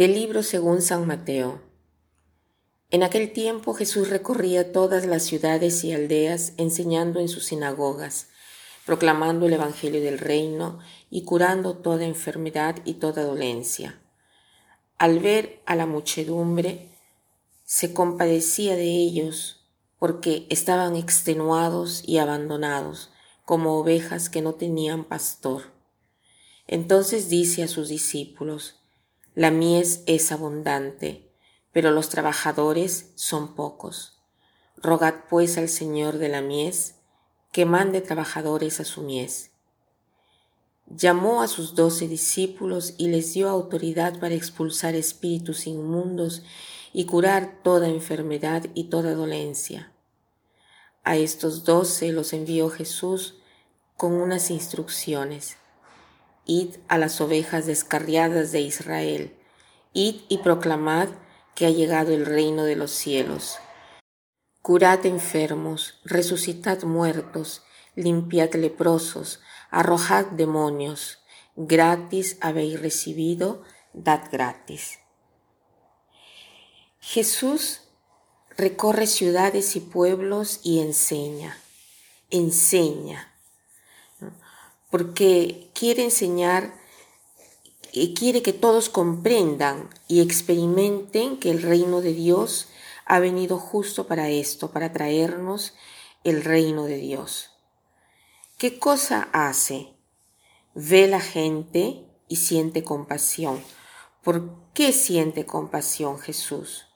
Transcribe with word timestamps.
Del 0.00 0.14
libro 0.14 0.42
según 0.42 0.80
San 0.80 1.06
Mateo. 1.06 1.60
En 2.90 3.02
aquel 3.02 3.34
tiempo 3.34 3.74
Jesús 3.74 4.08
recorría 4.08 4.72
todas 4.72 5.04
las 5.04 5.24
ciudades 5.24 5.84
y 5.84 5.92
aldeas 5.92 6.54
enseñando 6.56 7.20
en 7.20 7.28
sus 7.28 7.44
sinagogas, 7.44 8.28
proclamando 8.86 9.44
el 9.44 9.52
Evangelio 9.52 10.00
del 10.00 10.18
reino 10.18 10.78
y 11.10 11.24
curando 11.24 11.76
toda 11.76 12.06
enfermedad 12.06 12.76
y 12.86 12.94
toda 12.94 13.24
dolencia. 13.24 14.00
Al 14.96 15.18
ver 15.18 15.60
a 15.66 15.76
la 15.76 15.84
muchedumbre, 15.84 16.88
se 17.66 17.92
compadecía 17.92 18.76
de 18.76 18.88
ellos 18.88 19.68
porque 19.98 20.46
estaban 20.48 20.96
extenuados 20.96 22.02
y 22.06 22.16
abandonados 22.16 23.10
como 23.44 23.78
ovejas 23.78 24.30
que 24.30 24.40
no 24.40 24.54
tenían 24.54 25.04
pastor. 25.04 25.64
Entonces 26.66 27.28
dice 27.28 27.62
a 27.62 27.68
sus 27.68 27.90
discípulos, 27.90 28.79
la 29.40 29.50
mies 29.50 30.02
es 30.04 30.32
abundante, 30.32 31.32
pero 31.72 31.92
los 31.92 32.10
trabajadores 32.10 33.12
son 33.14 33.54
pocos. 33.54 34.20
Rogad 34.76 35.14
pues 35.30 35.56
al 35.56 35.70
Señor 35.70 36.18
de 36.18 36.28
la 36.28 36.42
mies 36.42 36.96
que 37.50 37.64
mande 37.64 38.02
trabajadores 38.02 38.80
a 38.80 38.84
su 38.84 39.00
mies. 39.00 39.52
Llamó 40.94 41.40
a 41.40 41.48
sus 41.48 41.74
doce 41.74 42.06
discípulos 42.06 42.92
y 42.98 43.08
les 43.08 43.32
dio 43.32 43.48
autoridad 43.48 44.20
para 44.20 44.34
expulsar 44.34 44.94
espíritus 44.94 45.66
inmundos 45.66 46.42
y 46.92 47.06
curar 47.06 47.62
toda 47.62 47.88
enfermedad 47.88 48.66
y 48.74 48.90
toda 48.90 49.14
dolencia. 49.14 49.90
A 51.02 51.16
estos 51.16 51.64
doce 51.64 52.12
los 52.12 52.34
envió 52.34 52.68
Jesús 52.68 53.36
con 53.96 54.12
unas 54.12 54.50
instrucciones. 54.50 55.56
Id 56.52 56.78
a 56.88 56.98
las 56.98 57.20
ovejas 57.20 57.66
descarriadas 57.66 58.50
de 58.50 58.60
Israel, 58.60 59.36
id 59.92 60.22
y 60.28 60.38
proclamad 60.38 61.08
que 61.54 61.64
ha 61.64 61.70
llegado 61.70 62.12
el 62.12 62.26
reino 62.26 62.64
de 62.64 62.74
los 62.74 62.90
cielos. 62.90 63.58
Curad 64.60 65.06
enfermos, 65.06 66.00
resucitad 66.04 66.82
muertos, 66.82 67.62
limpiad 67.94 68.52
leprosos, 68.54 69.38
arrojad 69.70 70.26
demonios, 70.26 71.20
gratis 71.54 72.36
habéis 72.40 72.80
recibido, 72.80 73.62
dad 73.92 74.22
gratis. 74.32 74.98
Jesús 76.98 77.82
recorre 78.56 79.06
ciudades 79.06 79.76
y 79.76 79.80
pueblos 79.80 80.58
y 80.64 80.80
enseña, 80.80 81.56
enseña 82.28 83.29
porque 84.90 85.70
quiere 85.74 86.04
enseñar 86.04 86.74
y 87.92 88.14
quiere 88.14 88.42
que 88.42 88.52
todos 88.52 88.88
comprendan 88.88 89.88
y 90.08 90.20
experimenten 90.20 91.38
que 91.38 91.50
el 91.50 91.62
reino 91.62 92.00
de 92.00 92.12
Dios 92.12 92.68
ha 93.06 93.18
venido 93.18 93.58
justo 93.58 94.06
para 94.06 94.28
esto, 94.28 94.70
para 94.70 94.92
traernos 94.92 95.74
el 96.22 96.44
reino 96.44 96.84
de 96.84 96.96
Dios. 96.96 97.50
¿Qué 98.58 98.78
cosa 98.78 99.28
hace? 99.32 99.94
Ve 100.74 101.08
la 101.08 101.20
gente 101.20 102.04
y 102.28 102.36
siente 102.36 102.84
compasión. 102.84 103.62
¿Por 104.22 104.54
qué 104.74 104.92
siente 104.92 105.46
compasión 105.46 106.18
Jesús? 106.18 106.86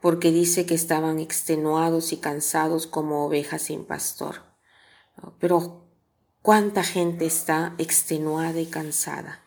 Porque 0.00 0.30
dice 0.30 0.64
que 0.64 0.74
estaban 0.74 1.18
extenuados 1.18 2.12
y 2.12 2.18
cansados 2.18 2.86
como 2.86 3.26
ovejas 3.26 3.62
sin 3.62 3.84
pastor. 3.84 4.42
Pero 5.38 5.81
cuánta 6.42 6.82
gente 6.82 7.24
está 7.24 7.74
extenuada 7.78 8.60
y 8.60 8.66
cansada. 8.66 9.40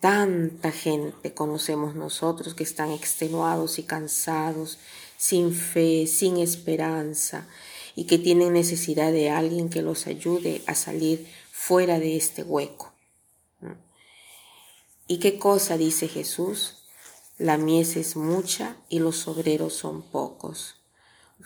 Tanta 0.00 0.72
gente 0.72 1.34
conocemos 1.34 1.94
nosotros 1.94 2.54
que 2.54 2.64
están 2.64 2.90
extenuados 2.90 3.78
y 3.78 3.82
cansados, 3.82 4.78
sin 5.16 5.52
fe, 5.52 6.06
sin 6.06 6.38
esperanza 6.38 7.46
y 7.94 8.04
que 8.04 8.18
tienen 8.18 8.52
necesidad 8.52 9.12
de 9.12 9.30
alguien 9.30 9.68
que 9.68 9.82
los 9.82 10.06
ayude 10.06 10.62
a 10.66 10.74
salir 10.74 11.26
fuera 11.52 11.98
de 11.98 12.16
este 12.16 12.42
hueco. 12.42 12.92
¿Y 15.06 15.18
qué 15.18 15.38
cosa 15.38 15.76
dice 15.76 16.08
Jesús? 16.08 16.84
La 17.36 17.56
mies 17.56 17.96
es 17.96 18.16
mucha 18.16 18.76
y 18.88 18.98
los 19.00 19.26
obreros 19.26 19.74
son 19.74 20.02
pocos. 20.02 20.79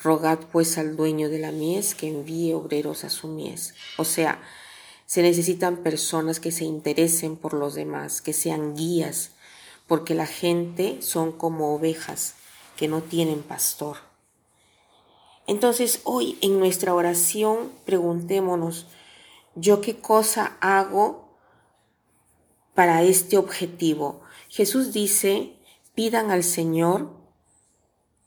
Rogad 0.02 0.40
pues 0.52 0.78
al 0.78 0.96
dueño 0.96 1.28
de 1.28 1.38
la 1.38 1.52
mies 1.52 1.94
que 1.94 2.08
envíe 2.08 2.52
obreros 2.52 3.04
a 3.04 3.10
su 3.10 3.28
mies. 3.28 3.74
O 3.96 4.04
sea, 4.04 4.42
se 5.06 5.22
necesitan 5.22 5.78
personas 5.78 6.40
que 6.40 6.50
se 6.50 6.64
interesen 6.64 7.36
por 7.36 7.54
los 7.54 7.74
demás, 7.74 8.22
que 8.22 8.32
sean 8.32 8.74
guías, 8.74 9.32
porque 9.86 10.14
la 10.14 10.26
gente 10.26 11.02
son 11.02 11.32
como 11.32 11.74
ovejas 11.74 12.34
que 12.76 12.88
no 12.88 13.02
tienen 13.02 13.42
pastor. 13.42 13.98
Entonces 15.46 16.00
hoy 16.04 16.38
en 16.40 16.58
nuestra 16.58 16.94
oración 16.94 17.70
preguntémonos, 17.84 18.86
¿yo 19.54 19.80
qué 19.80 19.96
cosa 19.96 20.56
hago 20.60 21.28
para 22.74 23.02
este 23.02 23.36
objetivo? 23.36 24.22
Jesús 24.48 24.92
dice, 24.92 25.54
pidan 25.94 26.30
al 26.30 26.44
Señor 26.44 27.10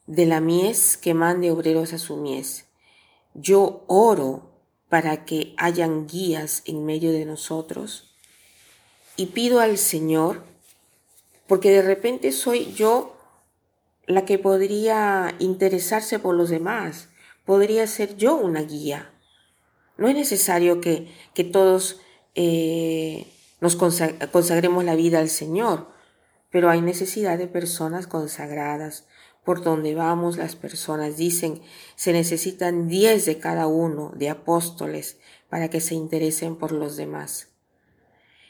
de 0.08 0.26
la 0.26 0.42
mies 0.42 0.98
que 0.98 1.14
mande 1.14 1.52
obreros 1.52 1.94
a 1.94 2.00
su 2.00 2.18
mies. 2.18 2.66
Yo 3.34 3.84
oro 3.88 4.50
para 4.90 5.26
que 5.26 5.54
hayan 5.58 6.08
guías 6.08 6.64
en 6.66 6.86
medio 6.86 7.12
de 7.12 7.26
nosotros 7.26 8.16
y 9.18 9.28
pido 9.28 9.60
al 9.60 9.78
Señor, 9.78 10.44
porque 11.48 11.72
de 11.72 11.82
repente 11.82 12.32
soy 12.32 12.74
yo 12.74 13.16
la 14.06 14.26
que 14.26 14.40
podría 14.40 15.36
interesarse 15.40 16.20
por 16.20 16.36
los 16.36 16.50
demás, 16.50 17.10
podría 17.46 17.86
ser 17.88 18.16
yo 18.16 18.36
una 18.36 18.62
guía. 18.62 19.12
No 19.98 20.08
es 20.08 20.16
necesario 20.16 20.80
que, 20.80 21.12
que 21.34 21.44
todos 21.44 22.00
eh, 22.36 23.28
nos 23.60 23.76
consagremos 23.76 24.84
la 24.84 24.96
vida 24.96 25.20
al 25.20 25.30
Señor, 25.30 25.88
pero 26.52 26.70
hay 26.70 26.82
necesidad 26.82 27.38
de 27.38 27.48
personas 27.48 28.08
consagradas, 28.08 29.08
por 29.48 29.64
donde 29.64 29.96
vamos 29.96 30.36
las 30.36 30.58
personas 30.58 31.16
dicen 31.16 31.62
se 31.96 32.12
necesitan 32.12 32.90
diez 32.90 33.26
de 33.26 33.38
cada 33.38 33.66
uno 33.66 34.12
de 34.14 34.30
apóstoles 34.30 35.20
para 35.50 35.70
que 35.70 35.80
se 35.80 35.96
interesen 35.96 36.58
por 36.58 36.74
los 36.74 36.98
demás. 36.98 37.48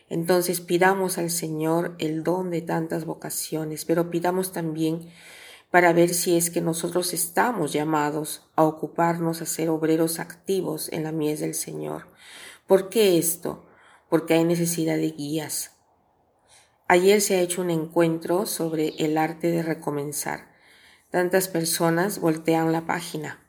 Entonces 0.10 0.60
pidamos 0.60 1.20
al 1.20 1.30
Señor 1.30 1.94
el 2.00 2.24
don 2.24 2.50
de 2.50 2.64
tantas 2.64 3.06
vocaciones, 3.06 3.86
pero 3.86 4.10
pidamos 4.10 4.52
también 4.52 5.08
para 5.70 5.94
ver 5.94 6.16
si 6.16 6.36
es 6.36 6.50
que 6.50 6.62
nosotros 6.62 7.14
estamos 7.14 7.74
llamados 7.74 8.50
a 8.56 8.64
ocuparnos 8.64 9.44
a 9.44 9.46
ser 9.46 9.70
obreros 9.70 10.18
activos 10.18 10.92
en 10.92 11.04
la 11.04 11.12
mies 11.12 11.42
del 11.42 11.54
Señor. 11.54 12.08
¿Por 12.66 12.90
qué 12.90 13.20
esto? 13.20 13.68
Porque 14.10 14.34
hay 14.34 14.46
necesidad 14.46 14.96
de 14.96 15.12
guías. 15.12 15.74
Ayer 16.88 17.22
se 17.22 17.36
ha 17.36 17.42
hecho 17.42 17.62
un 17.62 17.70
encuentro 17.70 18.48
sobre 18.48 18.96
el 18.98 19.20
arte 19.20 19.52
de 19.52 19.62
recomenzar. 19.62 20.57
Tantas 21.10 21.48
personas 21.48 22.20
voltean 22.20 22.72
la 22.72 22.86
página 22.86 23.48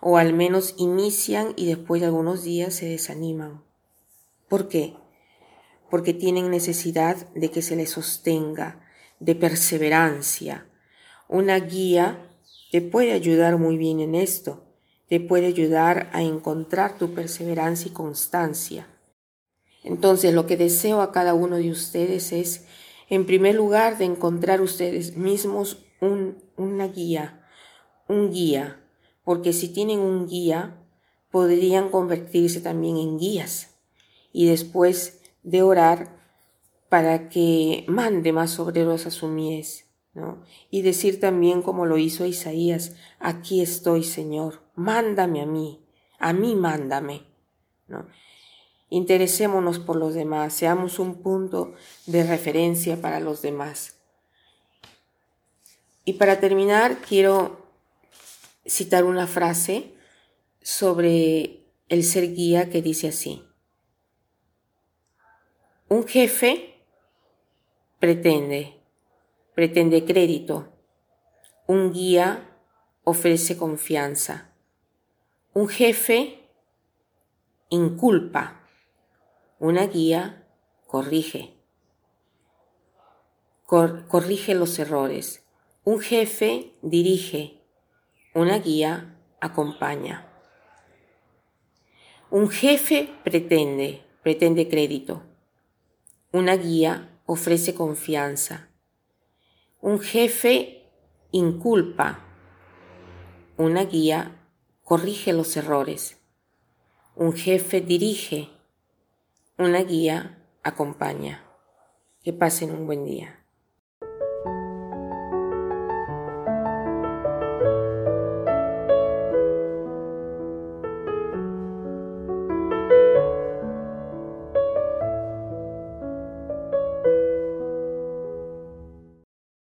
o 0.00 0.16
al 0.16 0.32
menos 0.32 0.74
inician 0.78 1.52
y 1.56 1.66
después 1.66 2.00
de 2.00 2.06
algunos 2.06 2.42
días 2.42 2.74
se 2.74 2.86
desaniman. 2.86 3.62
¿Por 4.48 4.68
qué? 4.68 4.96
Porque 5.90 6.14
tienen 6.14 6.50
necesidad 6.50 7.16
de 7.34 7.50
que 7.50 7.62
se 7.62 7.76
les 7.76 7.90
sostenga, 7.90 8.80
de 9.20 9.34
perseverancia. 9.34 10.66
Una 11.28 11.58
guía 11.60 12.26
te 12.72 12.80
puede 12.80 13.12
ayudar 13.12 13.58
muy 13.58 13.76
bien 13.76 14.00
en 14.00 14.14
esto, 14.14 14.64
te 15.08 15.20
puede 15.20 15.46
ayudar 15.46 16.08
a 16.12 16.22
encontrar 16.22 16.96
tu 16.96 17.12
perseverancia 17.12 17.88
y 17.88 17.92
constancia. 17.92 18.86
Entonces 19.82 20.32
lo 20.32 20.46
que 20.46 20.56
deseo 20.56 21.02
a 21.02 21.12
cada 21.12 21.34
uno 21.34 21.56
de 21.56 21.70
ustedes 21.70 22.32
es, 22.32 22.64
en 23.08 23.26
primer 23.26 23.54
lugar, 23.54 23.98
de 23.98 24.04
encontrar 24.04 24.60
ustedes 24.60 25.16
mismos 25.16 25.84
un, 26.00 26.42
una 26.56 26.88
guía, 26.88 27.46
un 28.08 28.30
guía, 28.32 28.80
porque 29.24 29.52
si 29.52 29.68
tienen 29.68 30.00
un 30.00 30.26
guía, 30.26 30.76
podrían 31.30 31.90
convertirse 31.90 32.60
también 32.60 32.96
en 32.96 33.18
guías 33.18 33.78
y 34.32 34.46
después 34.46 35.20
de 35.42 35.62
orar 35.62 36.18
para 36.88 37.28
que 37.28 37.84
mande 37.86 38.32
más 38.32 38.58
obreros 38.58 39.06
a 39.06 39.10
su 39.10 39.28
mies, 39.28 39.86
¿no? 40.12 40.42
Y 40.70 40.82
decir 40.82 41.20
también 41.20 41.62
como 41.62 41.86
lo 41.86 41.98
hizo 41.98 42.26
Isaías, 42.26 42.96
aquí 43.20 43.60
estoy, 43.60 44.02
Señor, 44.02 44.62
mándame 44.74 45.40
a 45.40 45.46
mí, 45.46 45.84
a 46.18 46.32
mí 46.32 46.56
mándame, 46.56 47.22
¿no? 47.86 48.06
Interesémonos 48.88 49.78
por 49.78 49.94
los 49.94 50.14
demás, 50.14 50.52
seamos 50.52 50.98
un 50.98 51.22
punto 51.22 51.74
de 52.06 52.24
referencia 52.24 53.00
para 53.00 53.20
los 53.20 53.40
demás. 53.40 53.99
Y 56.10 56.14
para 56.14 56.40
terminar, 56.40 57.02
quiero 57.02 57.68
citar 58.66 59.04
una 59.04 59.28
frase 59.28 59.94
sobre 60.60 61.68
el 61.88 62.02
ser 62.02 62.34
guía 62.34 62.68
que 62.68 62.82
dice 62.82 63.06
así. 63.06 63.46
Un 65.88 66.08
jefe 66.08 66.82
pretende 68.00 68.82
pretende 69.54 70.04
crédito. 70.04 70.72
Un 71.68 71.92
guía 71.92 72.58
ofrece 73.04 73.56
confianza. 73.56 74.52
Un 75.54 75.68
jefe 75.68 76.50
inculpa. 77.68 78.68
Una 79.60 79.86
guía 79.86 80.44
corrige. 80.88 81.54
corrige 83.64 84.56
los 84.56 84.76
errores. 84.80 85.44
Un 85.82 85.98
jefe 86.00 86.74
dirige. 86.82 87.62
Una 88.34 88.58
guía 88.58 89.16
acompaña. 89.40 90.30
Un 92.30 92.50
jefe 92.50 93.08
pretende, 93.24 94.04
pretende 94.22 94.68
crédito. 94.68 95.22
Una 96.32 96.54
guía 96.58 97.18
ofrece 97.24 97.74
confianza. 97.74 98.68
Un 99.80 100.00
jefe 100.00 100.86
inculpa. 101.30 102.26
Una 103.56 103.84
guía 103.84 104.36
corrige 104.84 105.32
los 105.32 105.56
errores. 105.56 106.20
Un 107.16 107.32
jefe 107.32 107.80
dirige. 107.80 108.50
Una 109.56 109.82
guía 109.82 110.46
acompaña. 110.62 111.42
Que 112.22 112.34
pasen 112.34 112.70
un 112.70 112.86
buen 112.86 113.06
día. 113.06 113.39